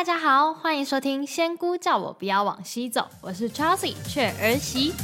[0.00, 4.94] 大家好，欢迎收听《仙姑叫我不要往西走》，我是 Chelsea 雀儿媳。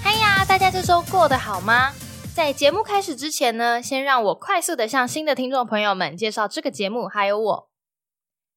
[0.00, 1.90] 嗨呀，大家这周过得好吗？
[2.32, 7.67] 在节目开始之前呢，先让我快速的向新的听众朋友们介绍这个节目，还有我。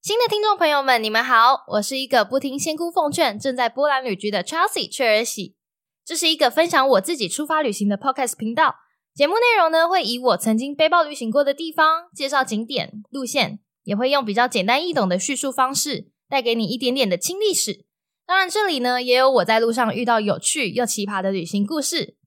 [0.02, 5.56] 新的听众朋友们，你们好，我是一个不听仙姑奉劝，正在波兰旅居的 Chelsea 雀儿喜。
[6.04, 8.78] 这是一个分享我自己出发旅行的 Podcast 频道。
[9.14, 17.86] 节目内容呢，会以我曾经背包旅行过的地方，介绍景点路线，也会用比较简单易懂的叙述方式，带给你一点点的轻历史。
[18.26, 22.18] 当然，这里呢，也有我在路上遇到有趣又奇葩的旅行故事。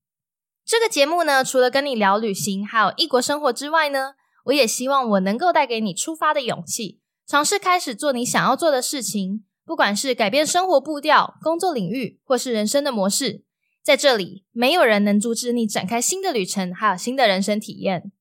[0.64, 13.42] 这个节目呢，除了跟你聊旅行，还有异国生活之外呢，我也希望我能够带给你出发的勇气，尝试开始做你想要做的事情，不管是改变生活步调、工作领域，或是人生的模式，
[13.82, 18.12] 在这里，没有人能阻止你展开新的旅程，还有新的人生体验。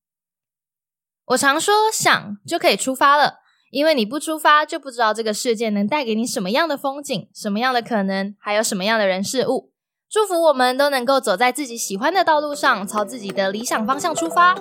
[1.26, 9.70] 我常说，想就可以出发了，因为你不出发，就不知道这个世界能带给你什么样的风景、什么样的可能，还有什么样的人事物。
[10.10, 14.54] 祝福我们都能够走在自己喜欢的道路上，朝自己的理想方向出发。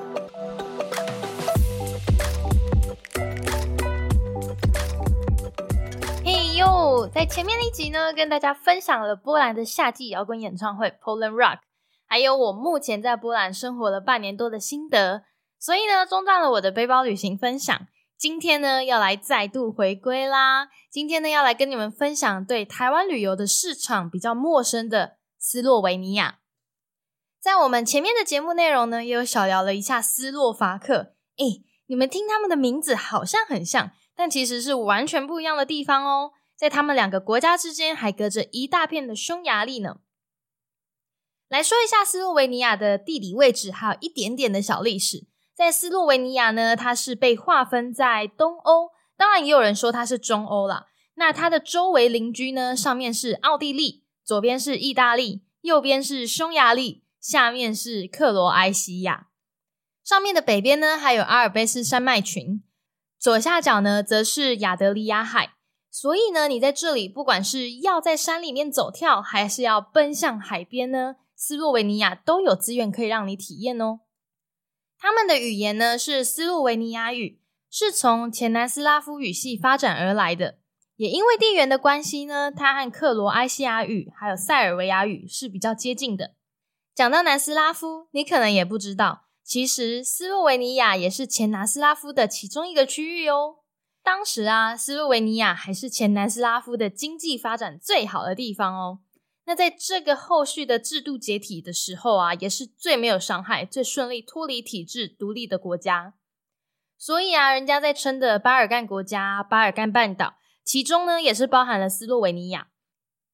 [6.58, 11.60] 哟，在前面一集呢，跟大家分享了波兰的夏季摇滚演唱会 Poland Rock，
[12.06, 15.24] 还有我目前在波兰生活了半年多的心得，
[15.60, 17.88] 所以呢，中断了我的背包旅行分享。
[18.18, 20.70] 今天呢，要来再度回归啦！
[20.90, 25.18] 今天呢，要来跟你们分享对台湾旅游的市场比较陌生的。
[25.46, 26.40] 斯洛维尼亚，
[27.42, 31.16] 在我们前面的节目内容呢，也有小聊了一下斯洛伐克。
[31.36, 36.32] 诶，你们听他们的名字好像很像，但其实是完全不一样的地方哦。
[36.56, 39.98] 在他们两个国家之间，还隔着一大片的匈牙利呢。
[41.50, 45.28] 来说一下斯洛维尼亚的地理位置，还有一点点的小历史。
[45.54, 50.88] 在斯洛维尼亚呢，它是被划分在东欧，当然也有人说它是中欧啦。
[51.16, 54.04] 那它的周围邻居呢，上面是奥地利。
[54.26, 59.28] 左边是意大利，右边是匈牙利，下面是克罗埃西亚。
[60.02, 62.64] 上面的北边呢，还有阿尔卑斯山脉群，
[63.20, 65.56] 左下角呢，则是亚得里亚海。
[65.96, 74.00] 所以呢，你在这里，不管是要在山里面走跳，还是要奔向海边呢，斯洛维尼亚都有资源可以让你体验哦。
[74.98, 77.40] 他们的语言呢是斯洛维尼亚语，
[77.70, 80.58] 是从前南斯拉夫语系发展而来的。
[80.96, 86.34] 也因为地缘的关系呢，它和克罗埃西亚语还有塞尔维亚语是比较接近的。
[86.96, 93.58] 讲到南斯拉夫，你可能也不知道，其实斯洛维尼亚也是前南斯拉夫的其中一个区域哦。
[94.04, 99.00] 当时啊，斯洛维尼亚还是前南斯拉夫的经济发展最好的地方哦。
[99.46, 106.14] 那在这个后续的制度解体的时候啊，也是最没有伤害、最顺利脱离体制独立的国家。
[106.98, 110.36] 所以啊，人家在称的巴尔干国家、巴尔干半岛。
[110.66, 112.68] 其中呢，也是包含了斯洛维尼亚，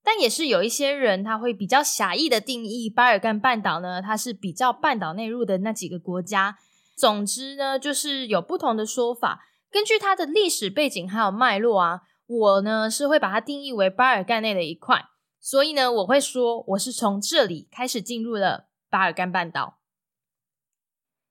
[0.03, 6.57] 但也是有一些人他会比较狭义的定义巴尔干半岛呢，它是比较半岛内陆的那几个国家。
[6.95, 9.45] 总之呢，就是有不同的说法。
[9.71, 15.05] 根据它的历史背景还有脉络啊，我呢是会把它定义为巴尔干内的一块。
[15.39, 19.79] 所以呢，我会说我是从这里开始进入了巴尔干半岛。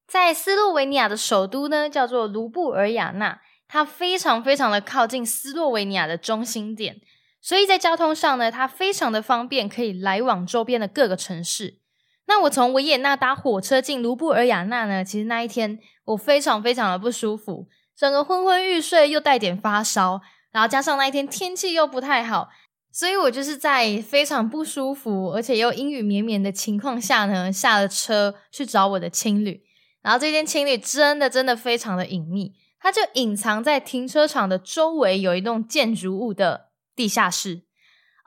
[0.06, 3.40] 在斯洛维尼亚的首都呢，叫做卢布尔雅纳。
[3.70, 7.02] 它非常非常的靠近斯洛维尼亚的中心点，
[7.38, 11.78] 所以在交通上呢，它非常的方便，可以来往周边的各个城市。
[12.24, 17.68] 那我从维也纳搭火车进卢布尔雅纳呢，其实那一天我非常非常的不舒服，
[17.98, 20.20] 整个昏昏欲睡，又带点发烧，
[20.52, 22.48] 然后加上那一天天气又不太好，
[22.92, 29.64] 所以我就是在非常不舒服，而且又阴雨绵绵的情况下呢，下了车去找我的青旅。
[30.00, 32.54] 然后这间青旅真的真的非常的隐秘。
[32.80, 37.64] 它就隐藏在停车场的周围，有一栋建筑物的地下室。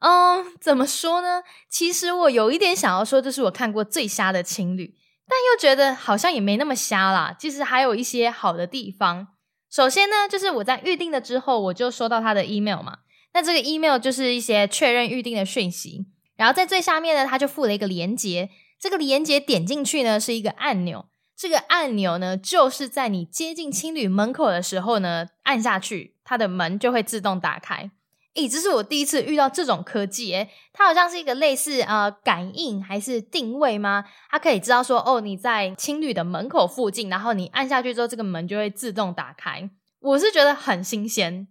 [0.02, 1.44] 嗯，怎么说呢？
[1.70, 4.94] 其实我有一点想要说，这是我看过最瞎的情侣，
[5.30, 7.34] 但又觉得好像也没那么瞎啦。
[7.40, 9.30] 其实还有一些好的地方。
[9.72, 12.98] 首先呢，就是我在预定了之后，我就收到他的 email 嘛。
[13.34, 16.08] 那这个 email 就是一些确认预定的讯息。
[16.36, 18.50] 然后在最下面呢，他就附了一个连接。
[18.78, 21.06] 这个连接点进去呢，是一个按钮。
[21.38, 27.92] 这个按钮呢，就是在你接近青旅门口的时候呢，按下去，它的门就会自动打开。
[28.34, 34.06] 咦，这是我第一次遇到这种科技，诶，它好像是一个类似呃感应还是定位吗？
[34.30, 39.70] 它可以知道说，哦，你在青旅的门口附近，然后你按下去之后，这个门就会自动打开。
[40.00, 41.48] 我是觉得很新鲜。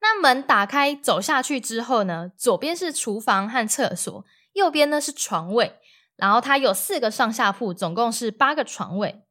[0.00, 5.76] 那门打开走下去之后呢，左边是厨房和厕所，右边呢是床位。
[6.16, 9.22] 然后它有四个上下铺，总共是八个床位，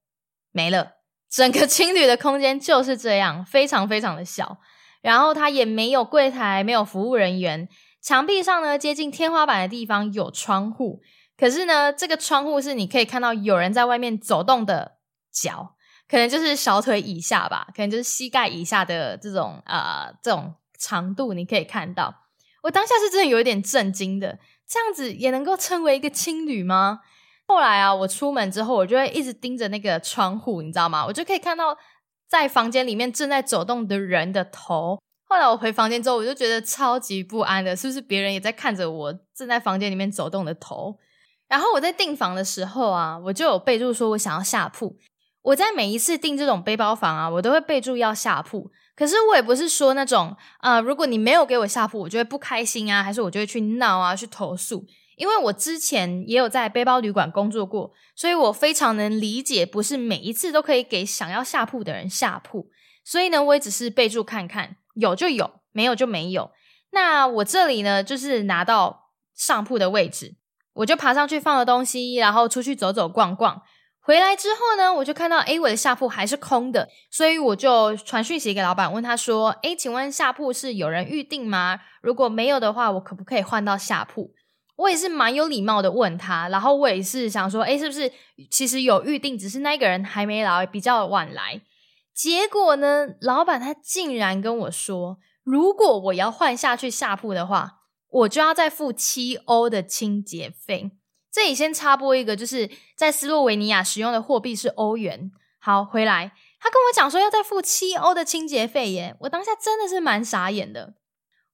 [0.51, 0.97] 没了。
[1.31, 4.57] 整个青旅的空间就是这样，非常非常的小。
[5.05, 7.69] 然后它也没有柜台，没有服务人员。
[8.01, 10.99] 墙壁上呢，接近天花板的地方有窗户，
[11.37, 14.93] 可是呢，这个窗户是你可以看到有人在外面走动的
[15.31, 15.75] 脚，
[16.09, 22.13] 可能就是小腿以下吧，可能就是膝盖以下的这种呃这种长度，你可以看到。
[22.63, 24.39] 我当下是真的有一点震惊的。
[24.67, 27.01] 这样子也能够称为一个青旅吗？
[27.45, 31.05] 后来啊，我出门之后，我就会一直盯着那个窗户，你知道吗？
[31.05, 31.77] 我就可以看到
[32.27, 34.99] 在房间里面正在走动的人的头。
[35.27, 40.97] 后来我回房间之后，我就觉得超级不安的，是不是别人也在看着我正在房间里面走动的头？
[41.47, 44.97] 然后我在订房的时候啊，我就有备注说我想要下铺。
[45.41, 48.71] 我在每一次订这种背包房啊，我都会备注要下铺。
[48.95, 54.85] 可是我也不是说那种，呃，如果你没有给我下铺，我就会不开心啊，还是我就会去闹啊，去投诉。
[55.17, 62.69] 因为我之前也有在背包旅馆工作过，所以我非常能理解，不是每一次都可以给想要下铺的人下铺。
[63.03, 66.51] 所以呢，我也只是备注看看，有就有，没有就没有。
[66.91, 70.35] 那我这里呢，就是拿到上铺的位置，
[70.73, 73.61] 我就爬上去放了东西，然后出去走走逛逛。
[73.99, 81.79] 回来之后呢，我就看到 A 我的下铺还是空的，所以我就传讯息给老板，问他说：“诶，请问下铺是有人预定吗？
[82.03, 84.33] 如果没有的话，我可不可以换到下铺？”
[84.75, 88.11] 我也是蛮有礼貌的问他，然后我也是想说：“诶，是不是
[88.51, 91.61] 其实有预定，只是那个人还没来，比较晚来？”
[92.13, 100.91] 结果呢，老板他竟然跟我说：“如果我要换下去下铺的话，我就要再付七欧的清洁费。”
[101.31, 105.31] 这里先插播一个，就是在斯洛维尼亚使用的货币是欧元。
[105.59, 106.31] 好，回来，
[106.61, 110.93] 他跟我讲说要再付七欧的清洁费耶，我当下真的是蛮傻眼的。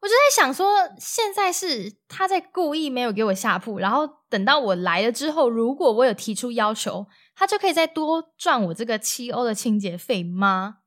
[0.01, 0.67] 我就在想说，
[0.97, 7.05] 现在是他在故意没有给我下铺，然后等到我来了之后，如果我有提出要求，
[7.35, 10.77] 他就可以再多赚我这个七欧的清洁费吗？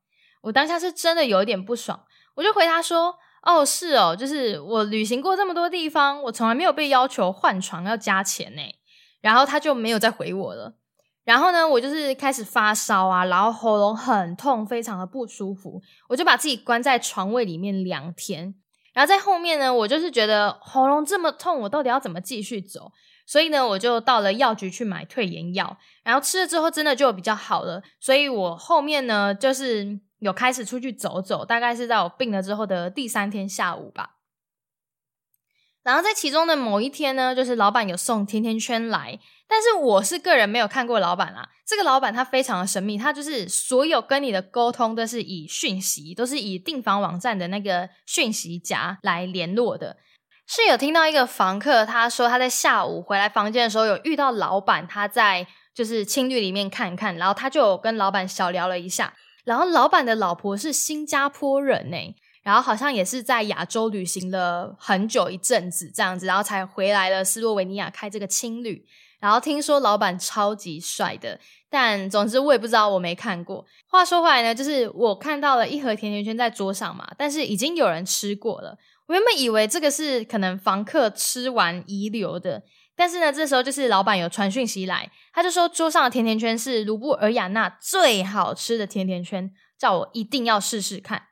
[0.43, 2.03] 我当下是真的有一点不爽，
[2.35, 3.15] 我就回他说。
[3.47, 8.61] 哦，是哦，就是我旅行过这么多地方，我从来没有被要求换床要加钱呢。
[9.21, 10.79] 然后他就没有再回我了。
[11.23, 15.79] 然后呢，我就是开始发烧啊，然后喉咙很痛，非常的不舒服。
[16.09, 18.55] 我就把自己关在床位里面两天。
[18.95, 22.91] 然后在后面呢，我就是觉得喉咙这么痛，我到底要怎么继续走？
[23.27, 27.83] 所以呢，我就到了药局去买退炎药，然后吃了之后真的就比较好了。
[27.99, 34.14] 所以我后面呢，就是有开始出去走走，大概是在我病了之后的第三天下午吧。
[35.85, 41.47] 然后在其中的某一天呢，就是老板有送甜甜圈来，但是我是个人没有看过老板啊。
[41.63, 49.97] 这个老板他非常的神秘，他就是所有跟你的沟通都是以讯息，都是以订房网站的那个讯息夹来联络的。
[50.47, 62.15] 是有听到一个房客他说他在下午回来房间的时候有遇到老板，他在就是青旅里面看看，然后他就跟老板小聊了一下，然后老板的老婆是新加坡人呢。
[62.45, 68.85] 然后好像也是在亚洲旅行了很久一阵子这样子，然后才回来了斯洛维尼亚开这个青旅。
[69.19, 73.65] 然后听说老板超级帅的，但总之我也不知道，我没看过。
[73.87, 78.77] 话说回来呢，就是我看到了一盒甜甜圈在桌上嘛，但是已经有人吃过了。
[79.07, 82.61] 我原本以为这个是可能房客吃完遗留的，
[82.95, 91.23] 但是呢，这时候就是老板有传讯息来，他就说桌上的甜甜圈是卢布尔雅纳最好吃的甜甜圈，叫我一定要试试看。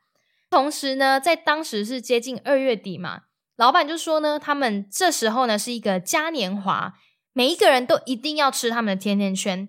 [0.53, 3.21] 同时呢，在当时是接近二月底嘛，
[3.55, 6.93] 老板就说呢，他们这时候呢是一个嘉年华，
[7.33, 9.67] 每一个人都一定要吃他们的甜甜圈。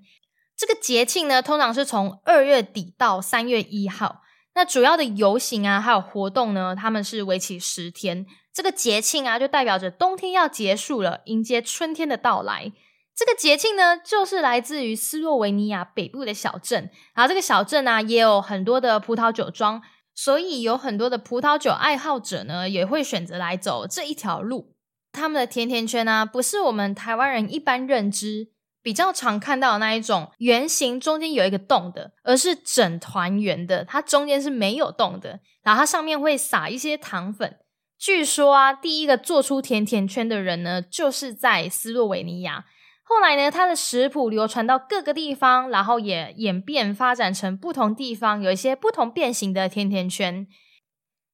[0.55, 4.21] 这个节庆呢，通常是从二月底到三月一号。
[4.55, 8.27] 那主要的游行啊，还有活动呢，他们是为期十天。
[8.53, 12.71] 这个节庆啊，就代表着冬天要结束了，迎接春天的到来。
[13.17, 19.81] 这个节庆呢，就是来自于斯洛维尼亚北部的小镇，然后这个小镇啊，也有很多的葡萄酒庄。
[20.15, 24.77] 所以有很多的葡萄酒爱好者呢，也会选择来走这一条路。
[25.13, 28.51] 他们的甜甜圈呢，不是我们台湾人一般认知
[28.83, 37.59] 比较常看到的那一种圆形中间有一个洞的，而是整团圆的，它中间是没有洞的，然后它上面会撒一些糖粉。
[37.99, 42.67] 据说啊，第一个做出甜甜圈的人呢，就是在斯洛维尼亚。
[43.07, 50.47] 后来呢，它的食谱流传到各个地方，然后也演变发展成不同地方有一些不同变形的甜甜圈。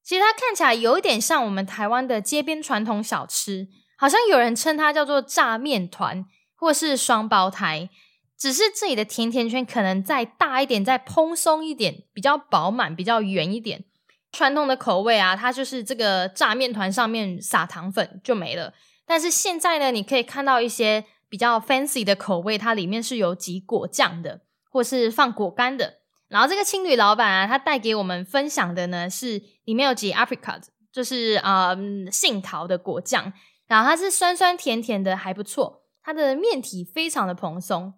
[0.03, 6.25] 其实它看起来有一点像我们台湾的街边传统小吃，好像有人称它叫做炸面团
[6.57, 7.89] 或是双胞胎。
[8.37, 13.85] 只是这里的甜甜圈可能再大一点，再蓬松一点，比较饱满，比较圆一点。
[14.33, 18.73] 传统的口味啊，它就是这个炸面团上面撒糖粉就没了。
[19.07, 25.95] 但是现在呢，你可以看到一些比较 fancy 的口味，它里面是有挤果酱的，或是放果干的。
[26.29, 30.61] 然后这个青旅老板啊，他带给我们分享的呢，是里面有挤 apricot，
[30.93, 31.75] 就是啊
[32.13, 33.33] 杏桃的果酱。
[33.67, 35.85] 然后它是酸酸甜甜的，还不错。
[36.03, 37.95] 它的面体非常的蓬松。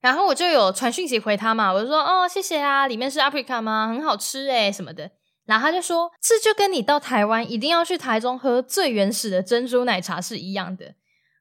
[0.00, 3.88] 然后我就有传讯息回他嘛，我就说哦谢谢啊，里面是 apricot 吗？
[3.88, 5.10] 很好吃诶什么的。
[5.46, 10.94] 然后他就说，这就跟你到台湾一定要去台中喝最原始的珍珠奶茶是一样的。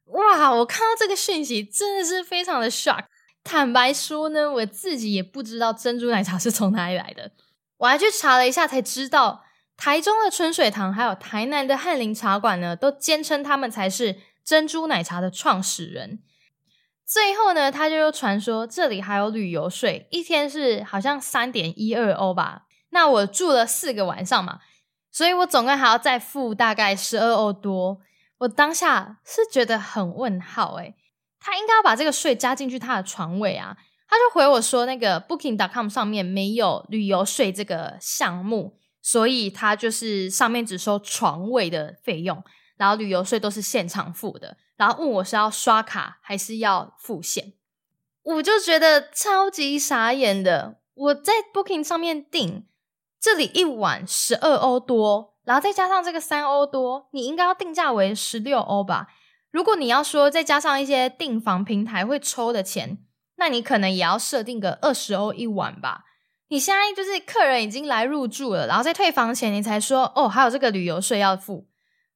[0.05, 0.53] 哇！
[0.53, 3.05] 我看到这个讯息真的是非常的 shock。
[3.43, 7.31] 坦白说呢，我自己也不知道珍珠奶茶是从哪里来的。
[7.77, 9.43] 我还去查了一下，才知道
[9.75, 16.19] 台中的春水堂还有台南的翰林茶馆呢，都坚称他们才是珍珠奶茶的创始人。
[17.05, 22.63] 最后呢，他就又传说这里还有旅游税，一天是好像三点一二欧吧。
[22.91, 24.59] 那我住了四个晚上嘛，
[25.11, 27.99] 所以我总共还要再付大概十二欧多。
[28.43, 30.95] 我当下是觉得很问号诶，
[31.39, 33.77] 他应该要把这个税加进去他的床位啊。
[34.07, 42.43] 他就回我说，那个 Booking.com 上面没有旅游税这个项目，所以他就是上面只收床位的费用，
[42.77, 44.57] 然后旅游税都是现场付的。
[44.75, 47.53] 然后问我是要刷卡还是要付现，
[48.23, 50.79] 我就觉得超级傻眼的。
[50.93, 52.67] 我在 Booking 上面订。
[53.19, 59.07] 这里一晚十二欧多，然后再加上这个三欧多，你应该要定价为十六欧吧？
[59.51, 62.97] 如果你要说再加上一些订房平台会抽的钱，
[63.35, 66.05] 那你可能也要设定个二十欧一晚吧？
[66.49, 71.67] 你现在就是客人已经来入住了，然后在退房前你才说哦，还有这个旅游税要付，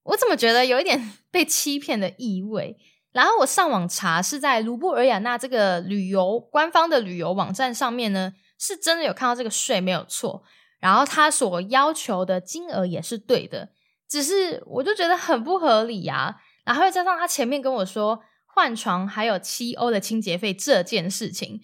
[0.04, 2.78] 我怎么觉得有一点 被欺骗的意味？
[3.12, 10.44] 然后我上网查，是在卢布尔雅纳这个旅游官方的旅游网站上面呢，是真的有看到这个税没有错。
[10.80, 13.70] 然后他所要求的金额也是对的，
[14.08, 16.38] 只是我就觉得很不合理呀。
[16.64, 21.62] 然后又加上他前面跟我说换床还有七欧的清洁费这件事情，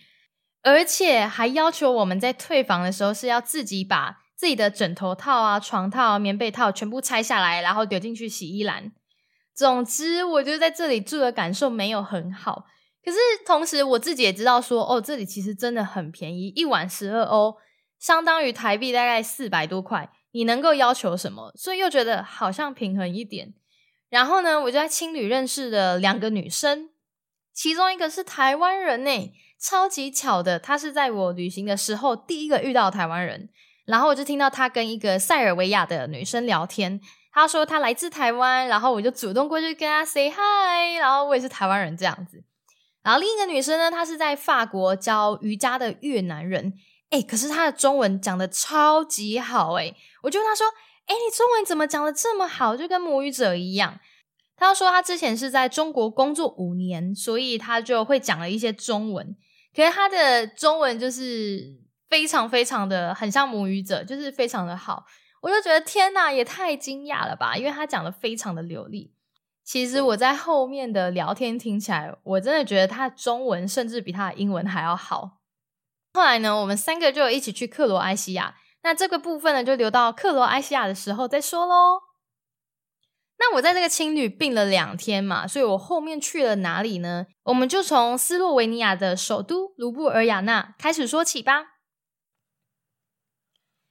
[0.63, 8.91] 而且还要求我们在退房的时候是要自己把自己的枕头套啊、床套、棉被套全部拆下来，然后丢进去洗衣篮。
[9.55, 12.65] 总之，我就在这里住的感受没有很好。
[13.05, 17.55] 可是同时，我自己也知道说，哦，这里其实真的很便宜，一晚十二欧。
[18.03, 21.53] 相当于台币大概四百多块，你能够要求什么？
[21.55, 23.53] 所以又觉得好像平衡一点。
[24.09, 26.89] 然后呢，我就在青旅认识的两个女生，
[27.53, 33.49] 其中一个是台湾人呢，超级巧的，她是在我旅行的时候第一个遇到台湾人。
[33.85, 36.99] 然后我就听到她跟一个塞尔维亚的女生聊天，
[37.31, 42.43] 她说她来自台湾，然后我就主动过去跟她 say hi，然后我也是台湾人这样子。
[43.01, 46.73] 然后另一个女生呢，她是在法国教瑜伽的越南人。
[47.13, 49.93] 哎，可是他的中文讲的超级好哎！
[50.23, 50.65] 我就问他说
[51.05, 53.99] ：“哎，你中文怎么讲的这么好，就跟母语者一样？”
[54.57, 59.35] 他说他之前是在中国工作五年，所以他就会讲了一些中文。
[59.75, 61.77] 可是他的中文就是
[62.09, 65.05] 非常非常的很像母语者，就是非常的好。
[65.43, 67.55] 我就觉得天哪，也太惊讶了吧！
[67.55, 69.13] 因为他讲的非常的流利。
[69.63, 75.42] 其实我在后面的聊天听起来，我真的觉得他中文甚至比他的英文还要好。
[76.13, 78.55] 后来呢，我们三个就一起去克罗埃西亚。
[78.83, 82.01] 那这个部分呢，就留到克罗埃西亚的时候再说喽。
[83.39, 87.25] 那我在这个青旅病了两天嘛，所以我后面去了哪里呢？
[87.43, 91.65] 我们就从斯洛维尼亚的首都卢布尔雅纳开始说起吧。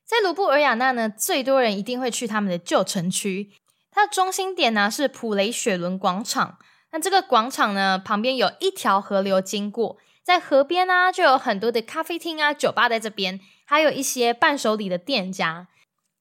[0.06, 3.50] 在卢布尔雅纳呢，最多人一定会去他们的旧城区，
[3.90, 6.58] 它的中心点呢是普雷雪伦广场。
[6.92, 9.98] 那这个广场呢，旁边有一条河流经过。
[10.24, 15.68] 在河边啊，就有很多的咖啡厅啊、酒吧在这边，还有一些伴手礼的店家。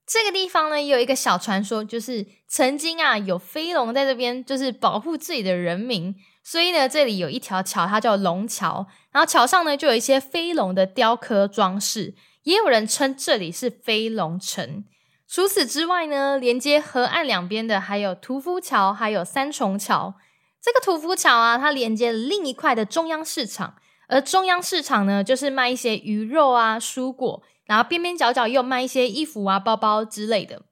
[0.08, 6.15] 这个地方呢，也有一个小传说，就是曾经啊，有飞龙在这边，就是保护自己的人民。
[6.43, 8.88] 所以呢，这里有一条桥，它叫龙桥。
[9.12, 14.84] 然后桥上呢，就有一些飞龙的雕刻装饰，也有人称这里是飞龙城。
[15.29, 20.15] 除此之外呢，连接河岸两边的还有屠夫桥，还有三重桥。
[20.62, 23.75] 这个屠夫桥啊，它连接了另一块的中央市场。
[24.12, 30.63] 而中央市场呢，就是卖一些鱼肉啊、蔬果，然后边边角角又卖一些衣服啊、包包之类的。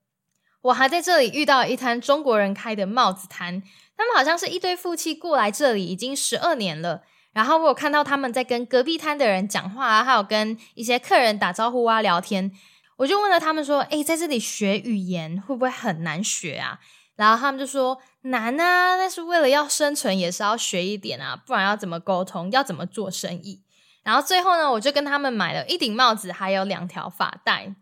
[0.61, 3.63] 我还在这里遇到一摊中国人开的帽子摊，
[3.95, 7.03] 他们好像是一对夫妻过来这里已经十二年了。
[7.31, 12.51] 然后我有看到他们在跟隔壁摊的人讲话啊，还有跟一些客人打招呼啊、聊天。
[12.97, 16.79] 我就问了他们说：“诶，在这里学语言会不会很难学啊？”
[17.15, 23.63] 然后他们就说难啊，但是为了要生存也是要学一点啊，不然要怎么沟通，要怎么做生意？
[24.03, 27.75] 然后最后呢，我就跟他们买了一顶帽子，还有两条发带。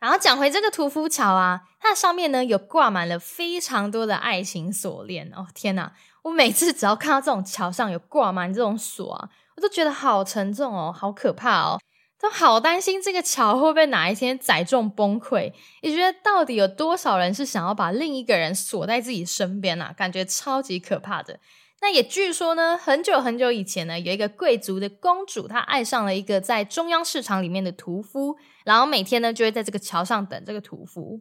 [0.00, 5.48] 然后讲回这个屠夫桥啊，它上面呢有挂满了非常多的爱情锁链哦！
[5.52, 11.80] 天哪，我每次只要看到这种桥上有挂满这种锁啊，我都觉得好沉重哦，好可怕哦，
[12.20, 15.52] 都好担心这个桥会不会哪一天载重崩溃。
[15.82, 19.94] 也觉得到底有多少人是想要把另一个人锁在自己身边啊？
[19.96, 21.38] 感觉超级可怕的。
[21.80, 31.20] 那也据说呢，很久很久以前呢，有一个贵族的公主，她爱上了一个在中央市场里面的屠夫，然后每天呢就会在这个桥上等这个屠夫。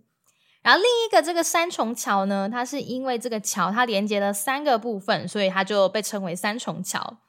[0.64, 7.20] 然后另一个这个三重桥呢，它是因为这个桥它连接了三个部分，所以它就被称为三重桥。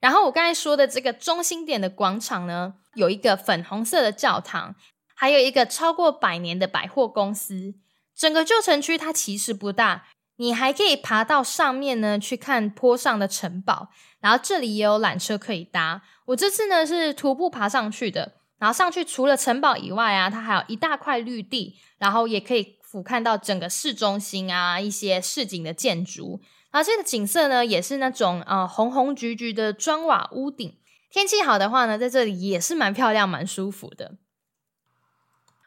[0.00, 4.74] 然后我刚才说的这个中心点的广场呢，有一个粉红色的教堂，
[5.14, 7.74] 还有一个超过百年的百货公司。
[8.16, 10.06] 整个旧城区它其实不大。
[10.40, 13.88] 你还可以爬到上面呢，去看坡上的城堡，
[14.20, 16.02] 然后这里也有缆车可以搭。
[16.26, 26.40] 我这次呢是徒步爬上去的，然后上去除了城堡以外啊，它还有一大块绿地，然后也可以俯瞰到整个市中心啊，一些市井的建筑。
[26.70, 30.76] 然后这个景色呢，也是那种呃红红橘橘的砖瓦屋顶。
[31.10, 34.16] 天气好的话呢，在这里也是蛮漂亮、蛮舒服的。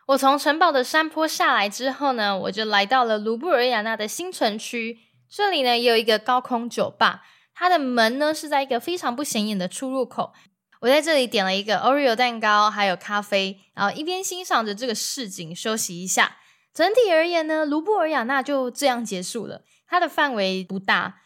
[0.08, 5.00] 我从城堡的山坡下来之后呢，我就来到了卢布尔雅纳的新城区。
[5.30, 7.24] 这里呢也有一个高空酒吧，
[7.56, 10.34] 它的门呢是在一个非常不显眼的出入口。
[10.82, 16.38] 我在这里点了一个 Oreo 蛋糕，还有咖啡，然后一边欣赏着这个市景，休息一下。
[16.74, 19.64] 整体而言呢，卢布尔雅纳就这样结束了。
[19.92, 21.22] 它的范围不大，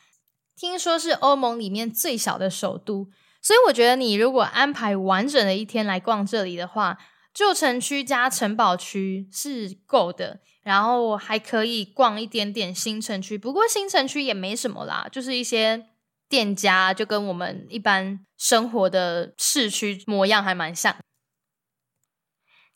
[0.57, 3.07] 听说是欧盟里面最小的首都，
[3.41, 6.97] 所以我觉得你如果安排完整的一天来逛这里的话。
[7.35, 13.37] 旧城区加城堡区是够的，然后还可以逛一点点新城区。
[13.37, 15.85] 不过新城区也没什么啦，就是一些
[16.29, 20.95] 店家，就跟我们一般生活的市区模样还蛮像。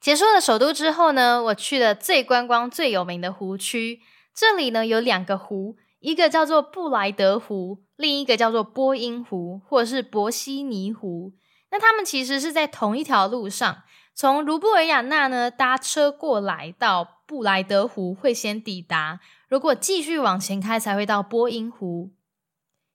[0.02, 4.02] 结束了首都之后呢，我去了最观光最有名的湖区。
[4.40, 11.34] 这里呢有两个湖，一个叫做布莱德湖，另一个叫做波音湖，或者是博西尼湖。
[11.72, 13.84] 那他们其实是在同一条路上。
[14.16, 22.12] 从卢布尔雅纳呢搭车过来到布莱德湖会先抵达，如果继续往前开才会到波音湖。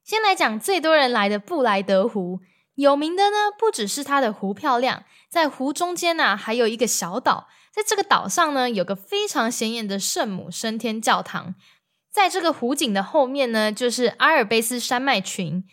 [0.02, 2.40] 先来讲最多人来的布莱德湖，
[2.76, 11.56] 有名的呢不只是它的湖漂亮，在湖中间呢还有一个小岛，在这个岛上呢有个非常显眼的圣母升天教堂，
[12.08, 15.64] 在这个湖景的后面呢就是阿尔卑斯山脉群。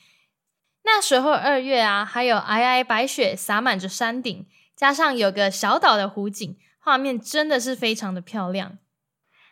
[0.84, 4.48] 那时候二月啊，还有皑皑白雪洒满着山顶。
[4.76, 8.80] 加上有个小岛的湖景，画面真的是非常的漂亮。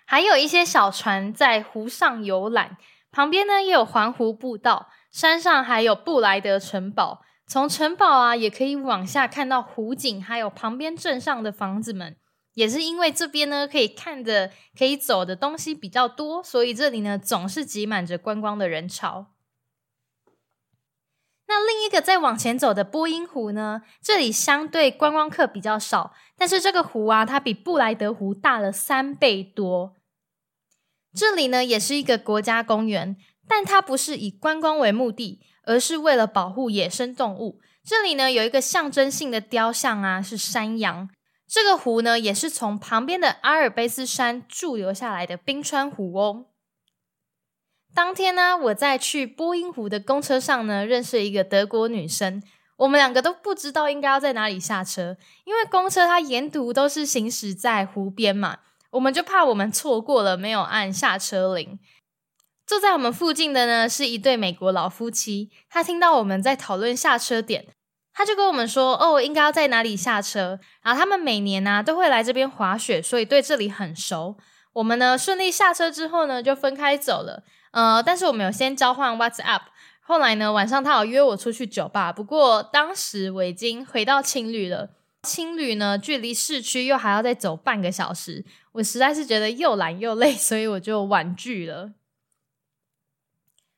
[0.08, 2.78] 还有一些小船在湖上游览，
[3.12, 7.22] 旁边呢也有环湖步道，山上还有布莱德城堡。
[7.46, 12.18] 从城堡啊也可以往下看到湖景，还有旁边镇上的房子们。
[12.54, 19.28] 也是因为这边呢可以看的、可以走的东西比较多，所以这里呢总是挤满着观光的人潮。
[21.48, 23.82] 那另一个再往前走的波音湖呢？
[24.04, 29.96] 这里相对观光客比较少，但是这个湖啊，它比布莱德湖大了三倍多。
[31.12, 37.60] 这里呢，也是一个国家公园，但它不是以观光为目的，而是为了保护野生动物。
[37.84, 41.10] 这里呢，有一个象征性的雕像啊，是山羊。
[41.50, 46.46] 这个湖呢，也是从旁边的阿尔卑斯山驻留下来的冰川湖哦。
[47.96, 52.44] 当天呢，我在去波音湖的公车上呢，认识一个德国女生。
[52.78, 58.60] 我们两个都不知道应该要在哪里下车，因为公车它沿途都是行驶在湖边嘛，
[58.92, 61.80] 我们就怕我们错过了，没有按下车铃。
[62.66, 65.50] 坐在我们附近的呢，是一对美国老夫妻。
[65.68, 67.68] 他听到我们在讨论下车点，
[68.20, 74.36] 他就跟我们说：“哦，应该要在哪里下车。”然后他们每年呢都会来这边滑雪，所以对这里很熟。
[74.74, 77.44] 我们呢顺利下车之后呢，就分开走了。
[77.72, 79.62] 呃，但是我们有先交换 WhatsApp，
[80.02, 84.90] 后来呢，晚上他有约我出去酒吧，不过当时我已经回到青旅了。
[85.24, 91.92] 青旅呢，距离市区又还要再走半个小时，我实在是觉得又懒又累， 所以我就婉拒了。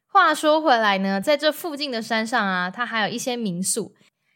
[0.07, 3.93] 话说回来呢，在这附近的山上啊，它还有一些民宿。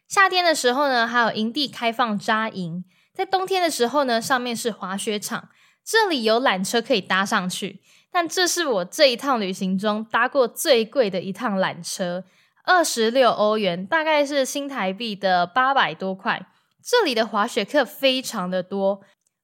[0.08, 5.48] 夏天的时候呢，还有营地开放扎营；在冬天的时候呢，上面是滑雪场，
[5.84, 7.82] 这里有缆车可以搭上去。
[8.12, 12.24] 但这是我这一趟旅行中搭过最贵的一趟缆车，
[12.64, 16.46] 二十六欧元，大概是新台币的八百多块。
[16.82, 19.00] 这里的滑雪客非常的多，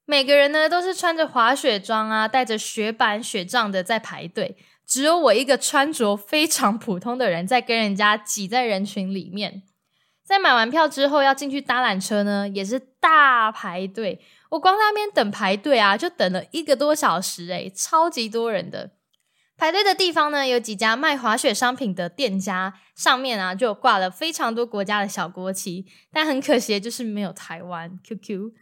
[0.06, 9.64] 每个人呢都是穿着滑雪装啊，带着雪板、雪杖的在排队，只有我一个穿着非常普通的人在跟人家挤在人群里面。
[10.24, 14.20] 在买完票之后要进去搭缆车呢，也是大排队。
[14.50, 18.92] 我光在那边等排队啊，就等了一个多小时，诶超级多人的。
[19.56, 27.98] 排队的地方呢，有几家卖滑雪商品的店家，上面啊就挂了非常多国家的小国旗，但很可惜就是没有台湾。
[28.02, 28.52] QQ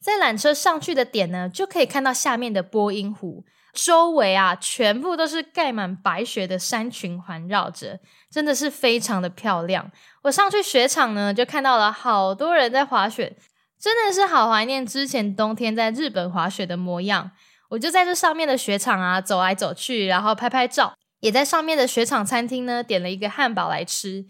[0.00, 7.98] 在缆车上去的点呢，就可以看到下面的波音湖，周围啊全部都是盖满白雪的山群环绕着，
[8.30, 9.90] 真的是非常的漂亮。
[10.24, 13.36] 我上去雪场呢，就看到了好多人在滑雪，
[13.78, 17.30] 真的是好怀念之前冬天在日本滑雪的模样。
[17.70, 24.24] 我就在这上面的雪场啊走来走去，然后拍拍照，也在上面的雪场餐厅呢点了一个汉堡来吃。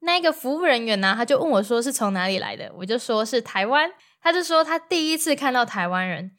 [0.00, 6.32] 那一个服务人员呢，他就问我说是从哪里来的，我就说是台湾，他就说他第一次看到台湾人。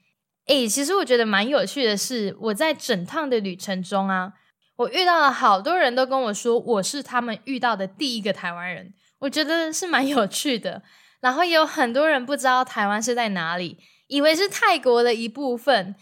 [0.47, 4.33] 诶，其实我觉得蛮有趣的是，我在整趟的旅程中啊，
[4.83, 10.81] 我遇到了好多人都跟我说我是他们遇到的第一个台湾人，我觉得是蛮有趣的。
[11.21, 15.95] 然后也有很多人不知道台湾是在哪里，以为是泰国的一部分。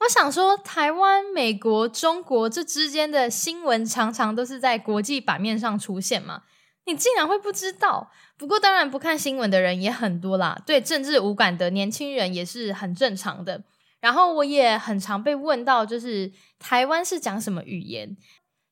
[0.00, 6.42] 我想说，台湾、美国、中国这之间的新闻常常都是在国际版面上出现嘛？
[6.84, 8.10] 你竟然会不知道？
[8.36, 10.60] 不过当然，不看新闻的人也很多啦。
[10.64, 13.62] 对政治无感的年轻人也是很正常的。
[14.00, 18.16] 然后我也很常被问到，就是台湾是讲什么语言？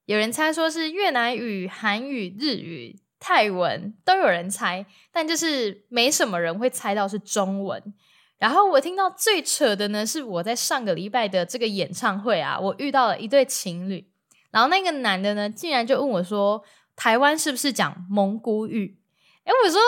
[0.05, 7.95] 有人猜说是越南语、韩语、日语、泰文，都有人猜，但就是没什么人会猜到是中文。
[8.39, 14.07] 然后我听到最扯的呢，是我在上个礼拜的这个演唱会啊，我遇到了一对情侣，
[14.51, 16.63] 然后那个男的呢，竟然就问我说
[16.95, 18.99] ：“台湾是不是讲蒙古语？”
[19.45, 19.81] 哎，我说：“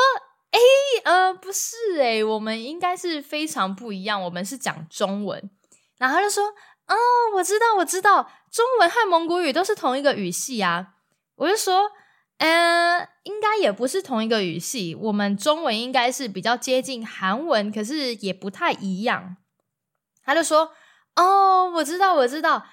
[0.51, 0.59] 哎，
[1.05, 5.51] 呃，不是，哎，我们应该是非常不一样，我们是讲中文。”
[5.99, 6.45] 然后他就说
[6.89, 6.97] ：“哦，
[7.37, 10.95] 我知道，我知道，中文和蒙古语都是同一个语系啊。”
[11.37, 11.91] 我就说。
[12.39, 14.95] 呃，应该也不是同一个语系。
[14.95, 19.39] 我们中文应该是比较接近韩文，可是也不太一样。
[20.25, 20.71] 他就说
[21.19, 22.65] ：“哦，我知道，我知道，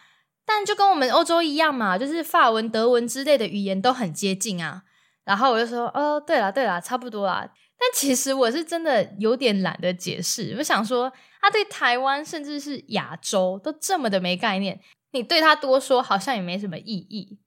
[0.45, 4.83] 但就跟我们欧洲一样嘛，就是法文、德文之类的语言都很接近啊。”
[5.25, 10.55] 然后我就说：“哦，对了，对了，差不多啦。”但其实我是真的有点懒得解释。
[10.57, 11.11] 我想说，
[11.41, 14.79] 他对台湾甚至是亚洲都这么的没概念，
[15.11, 17.37] 你对他多说好像也没什么意义。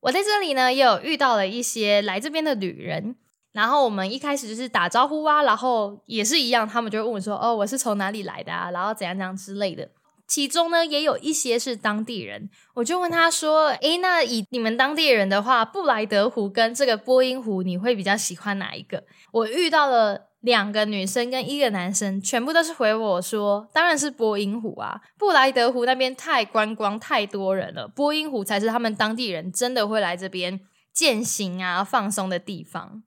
[0.00, 3.16] 我在这里呢，也有遇到了一些来这边的旅人，
[3.52, 9.90] 然后我们一开始就是打招呼啊，然后也是一样，他们就会问我说：“哦，我是从哪里来的啊？”然后怎样怎样之类的。
[10.26, 20.26] 其中呢，也有一些是当地人，我就问他说：“诶，那以你们当地人的话，布莱德湖跟这个波音湖，你会比较喜欢哪一个？”我遇到了。
[20.42, 30.60] 两个女生跟一个男生，全部都是回我说，当然是波音湖啊，布莱德湖那边太观光太多人了，波音湖才是他们当地人真的会来这边
[30.92, 33.02] 践行啊放松的地方。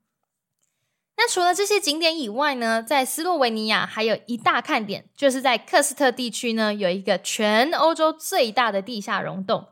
[1.21, 9.67] 那除了这些景点以外呢，在斯洛维尼亚还有一大看点，就是在克斯特地区呢有一个全欧洲最大的地下溶洞。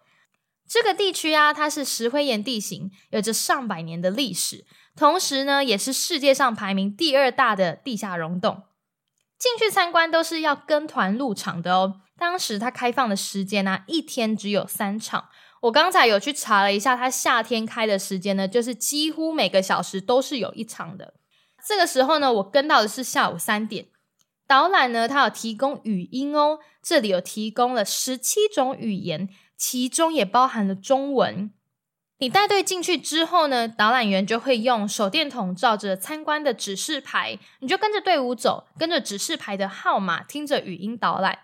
[0.67, 4.65] 这个地区啊，它是石灰岩地形，有着上百年的历史。
[4.93, 8.63] 同时呢，也是世界上排名第二大的地下溶洞。
[9.39, 12.01] 进去参观都是要跟团入场的哦。
[12.17, 15.29] 当时它开放的时间呢，一天只有三场。
[15.62, 21.13] 我刚才有去查了一下，它夏天开的时间呢，就是几乎每个小时都是有一场的。
[21.67, 23.88] 这个时候呢，我跟到的是下午三点。
[24.47, 29.27] 导览呢，它有提供语音哦，这里有提供了十七种语言，
[29.58, 31.51] 其中也包含了中文。
[32.19, 41.39] 你带队进去之后呢，导览员就会用手电筒照着参观的指示牌，你就跟着队伍走，跟着指示牌的号码，听着语音导览。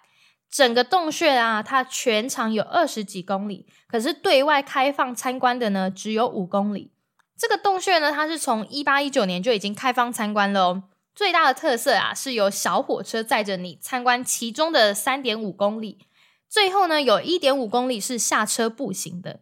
[0.50, 6.93] 整个洞穴啊，它全长有二十几公里，可是对外开放参观的呢，只有五公里。
[7.38, 10.84] 这个洞穴呢，它是从一八一九年就已经开放参观了哦。
[11.16, 16.08] 最大的特色啊，是由小火车载着你参观其中的三点五公里，
[16.50, 19.42] 最后呢，有一点五公里是下车步行的。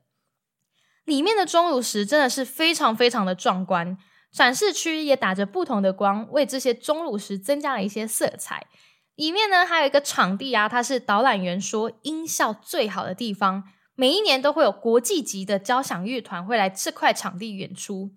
[1.05, 3.97] 里面的钟乳石真的是非常非常的壮观，
[4.31, 8.67] 展示区也打着不同的光，为这些钟乳石增加了一些色彩。
[9.15, 13.63] 里面呢还有一个场地啊，它是导览员说音效最好的地方，
[13.95, 18.11] 每一年都会有国际级的交响乐团会来这块场地演出。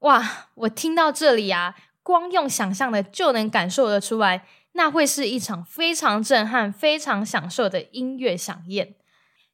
[0.00, 8.96] 哇，我听到这里啊，光用想象的就能感受得出来，那会是一场非常震撼、非常享受的音乐响宴。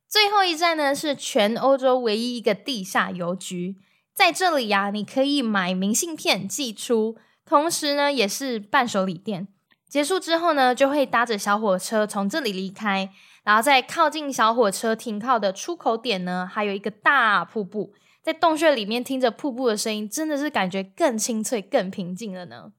[0.09, 3.77] 最后一站呢，是全欧洲唯一一个地下邮局，
[4.15, 9.49] 在这里呀，你可以买明信片寄出，同时呢，也是伴手礼店。
[9.87, 13.11] 结束之后呢，就会搭着小火车从这里离开，
[13.49, 22.73] 然后在靠近小火车停靠的出口点呢，还有一个大瀑布，在洞穴里面听着瀑布的声音，真的是感觉更清脆、更平静了呢。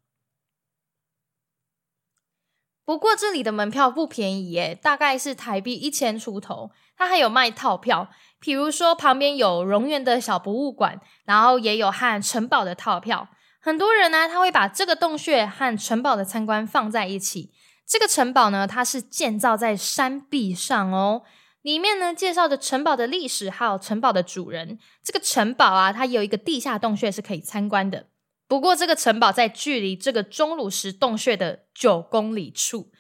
[2.85, 6.69] 不过这里的门票不便宜耶，大概是台币一千出头。
[6.95, 8.07] 它还有卖套票，
[8.39, 13.29] 比如说旁边有荣园的小博物馆，然后也有和城堡的套票。
[13.59, 17.51] 很多人呢，他会把这个洞穴和城堡的参观放在一起。
[17.89, 21.23] 这个城堡呢，它是建造在山壁上哦。
[21.63, 24.77] 里面呢，介绍着城堡的历史，还有城堡的主人。
[25.03, 28.05] 这个城堡啊，它有一个地下洞穴是可以参观的。
[28.47, 32.91] 不过，这个城堡在距离这个钟乳石洞穴的九公里处。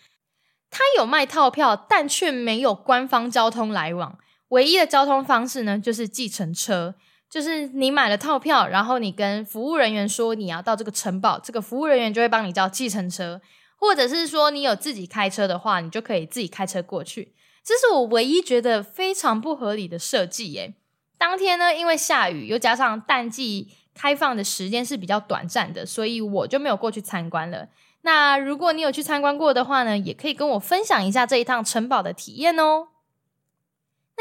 [0.71, 4.17] 它有卖套票，但却没有官方交通来往。
[4.49, 6.95] 唯一的交通方式呢，就是计程车。
[7.29, 13.39] 就是你买了套票，然后你跟服务人员说你要到这个城堡，这个服务人员就会帮你叫计程车。
[13.79, 17.33] 或者是说你有自己开车的话，你就可以自己开车过去。
[17.63, 20.73] 这是我唯一觉得非常不合理的设计耶。
[21.17, 27.67] 当天呢，因为下雨，又加上淡季开放的时间是比较短暂的，所以我就没有过去参观了。
[28.01, 32.87] 那如果你有去参观过的话呢，也可以跟我分享一下这一趟城堡的体验哦。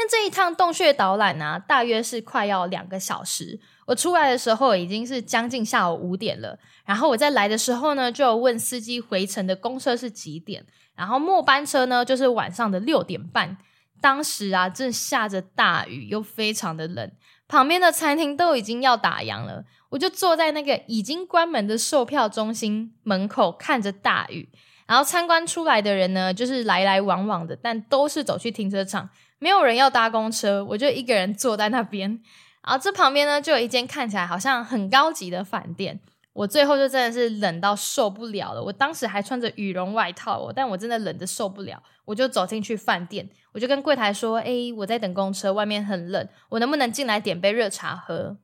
[0.01, 3.59] 那这一趟洞穴导览呢，大约是快要两个小时。
[3.85, 13.57] 我出来的时候已经是将近下午五点了，然后我在来的时候呢，就问司机回程的公车是几点，然后末班车呢就是晚上的六点半。
[13.99, 17.11] 当时啊，正下着大雨，又非常的冷，
[17.49, 24.47] 旁边的餐厅都已经要打烊了，我就坐在那个已经关门的售票中心门口，看着大雨。
[24.87, 29.07] 然后参观出来的人呢，就是来来往往的，但都是走去停车场，
[29.39, 32.21] 没有人要搭公车，我就一个人坐在那边。
[32.63, 35.99] 然后这旁边呢，就有一间看起来好像很高级的饭店。
[36.33, 38.63] 我最后就真的是冷到受不了了。
[38.63, 41.81] 我当时还穿着羽绒外套，但我真的冷的受不了。
[42.05, 48.37] 我就走进去饭店，我就跟柜台说：“哎，我在等公车，外面很冷，我能不能进来点杯热茶喝？”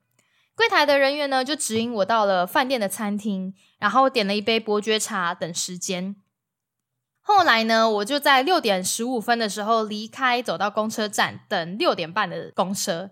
[0.55, 6.15] 柜台的人员呢，就指引我到了饭店的餐厅，然后点了一杯伯爵茶等时间。
[7.27, 13.09] 后来呢，我就在六点十五分的时候离开，走到公车站等六点半的公车。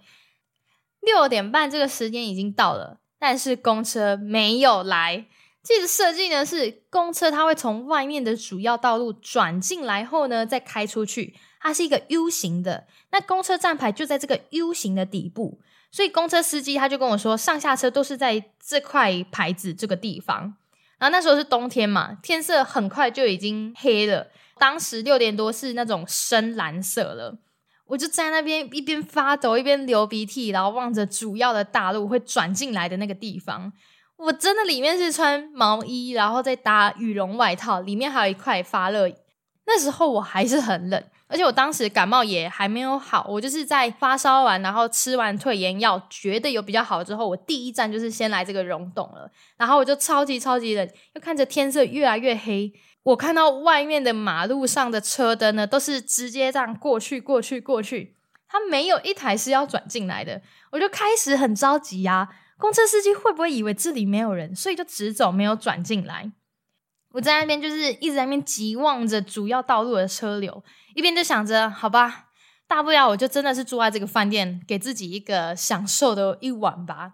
[1.02, 5.26] 六点半这个时间已经到了，但是公车没有来。
[5.64, 12.86] 这个设计呢是公车，它会从外面的主要道路转进来后呢再开出去，它是一个 U 型的。
[13.10, 15.60] 那公车站牌就在这个 U 型的底部，
[15.92, 20.56] 所以公车司机他就跟我说，上下车都是在这块牌子这个地方。
[21.04, 24.26] 然后那时候是冬天嘛，天色很快就已经黑了，
[24.58, 27.38] 当时六点多是那种深蓝色了。
[27.88, 33.74] 我就在那边一边发抖一边流鼻涕，然后望着主要的大路会转进来的那个地方。
[34.16, 39.10] 我真的里面是穿毛衣，然后再搭羽绒外套，里面还有一块发热。
[39.66, 43.26] 那时候我还是很冷，而且我当时感冒也还没有好。
[43.28, 49.32] 我就是在发烧完，然后吃完退炎药，觉得有比较好之后，我第一站就是先来这个溶洞了。
[49.58, 52.72] 然后我就超级超级冷，又看着天色越来越黑。
[53.04, 58.16] 我看到外面的马路上的车灯呢，都是直接这样过去、过去、过去，
[58.48, 60.42] 它没有一台是要转进来的。
[60.72, 66.32] 我就开始很着急呀，公车司机会不会以为这里没有人，所以就直走，没有转进来？
[67.12, 70.64] 我在那边就是一直在那边急望着主要道路的车流，
[70.96, 72.26] 一边就想着，好吧，
[72.68, 77.14] 大不了我就真的是住在这个饭店，给自己一个享受的一晚吧。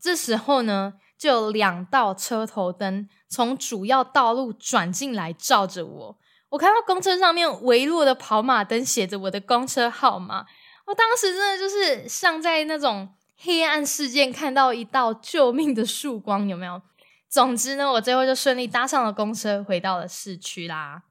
[0.00, 0.94] 这时候呢？
[1.18, 6.18] 就有两道车头灯从主要道路转进来，照着我。
[6.50, 10.44] 我看到公车上面微弱的跑马灯写着我的公车号码。
[10.84, 13.08] 我当时真的就是像在那种
[13.38, 16.82] 黑暗事件看到一道救命的曙光，有没有？
[17.30, 21.04] 总之呢，我最后就顺利搭上了公车，回到了市区啦。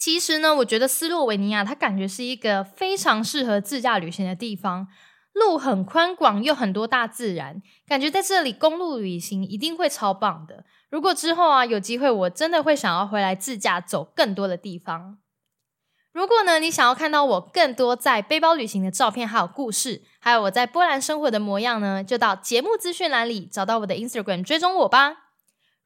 [0.00, 4.88] 其实呢，我觉得斯洛维尼亚它感觉是一个非常适合自驾旅行的地方。
[5.32, 10.64] 路很宽广，又很多大自然，感觉在这里公路旅行一定会超棒的。
[10.90, 15.18] 如果之后啊有机会，我真的会想要回来自驾走更多的地方。
[16.12, 25.29] 如果呢你想要看到我更多在背包旅行的照片，还有故事，还有我在波兰生活的模样呢，就到节目资讯栏里找到我的 Instagram 追踪我吧。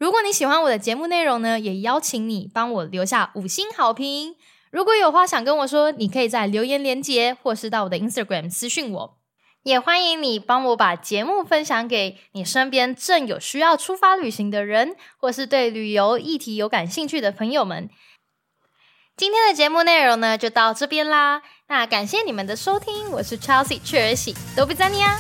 [0.05, 4.37] 如果你喜欢我的节目内容呢，也邀请你帮我留下五星好评。
[4.71, 9.19] 如果有话想跟我说，你可以在留言连接，或是到我的 Instagram 私讯我。
[9.63, 17.89] 也欢迎你帮我把节目分享给你身边正有需要出发旅行的人，或是对旅游议题有感兴趣的朋友们。
[19.17, 21.41] 今天的节目内容呢，就到这边啦。
[21.69, 25.17] 那感谢你们的收听，我是 Chelsea 雀儿喜，都不赞你啊。